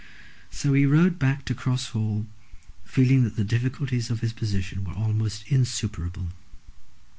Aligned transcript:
So 0.49 0.73
he 0.73 0.87
rode 0.87 1.19
back 1.19 1.45
to 1.45 1.53
Cross 1.53 1.89
Hall, 1.89 2.25
feeling 2.83 3.23
that 3.23 3.35
the 3.35 3.43
difficulties 3.43 4.09
of 4.09 4.21
his 4.21 4.33
position 4.33 4.83
were 4.83 4.93
almost 4.95 5.43
insuperable. 5.47 6.29